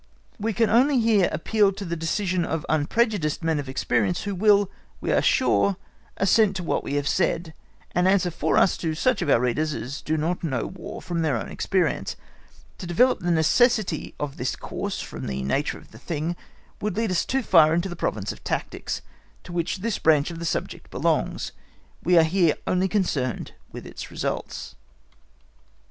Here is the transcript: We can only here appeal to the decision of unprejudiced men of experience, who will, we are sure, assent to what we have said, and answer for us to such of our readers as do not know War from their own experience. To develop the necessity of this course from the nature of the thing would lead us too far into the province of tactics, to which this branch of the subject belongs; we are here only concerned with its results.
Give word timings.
We 0.39 0.51
can 0.51 0.67
only 0.67 0.99
here 0.99 1.29
appeal 1.31 1.71
to 1.73 1.85
the 1.85 1.95
decision 1.95 2.43
of 2.43 2.65
unprejudiced 2.69 3.43
men 3.43 3.59
of 3.59 3.69
experience, 3.69 4.23
who 4.23 4.33
will, 4.33 4.71
we 4.99 5.11
are 5.11 5.21
sure, 5.21 5.77
assent 6.17 6.55
to 6.55 6.63
what 6.63 6.83
we 6.83 6.95
have 6.95 7.07
said, 7.07 7.53
and 7.91 8.07
answer 8.07 8.31
for 8.31 8.57
us 8.57 8.77
to 8.77 8.95
such 8.95 9.21
of 9.21 9.29
our 9.29 9.39
readers 9.39 9.75
as 9.75 10.01
do 10.01 10.17
not 10.17 10.43
know 10.43 10.65
War 10.65 11.03
from 11.03 11.21
their 11.21 11.37
own 11.37 11.49
experience. 11.49 12.15
To 12.79 12.87
develop 12.87 13.19
the 13.19 13.29
necessity 13.29 14.15
of 14.19 14.37
this 14.37 14.55
course 14.55 15.01
from 15.01 15.27
the 15.27 15.43
nature 15.43 15.77
of 15.77 15.91
the 15.91 15.99
thing 15.99 16.35
would 16.81 16.97
lead 16.97 17.11
us 17.11 17.23
too 17.23 17.43
far 17.43 17.71
into 17.71 17.87
the 17.87 17.95
province 17.95 18.31
of 18.31 18.43
tactics, 18.43 19.03
to 19.43 19.53
which 19.53 19.81
this 19.81 19.99
branch 19.99 20.31
of 20.31 20.39
the 20.39 20.45
subject 20.45 20.89
belongs; 20.89 21.51
we 22.01 22.17
are 22.17 22.23
here 22.23 22.55
only 22.65 22.87
concerned 22.87 23.51
with 23.71 23.85
its 23.85 24.09
results. 24.09 24.73